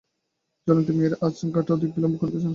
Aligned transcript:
জলার্থিনী 0.67 0.97
মেয়েরা 0.97 1.17
আজ 1.25 1.35
ঘাটে 1.55 1.71
অধিক 1.73 1.89
বিলম্ব 1.95 2.15
করিতেছে 2.21 2.39
না। 2.39 2.49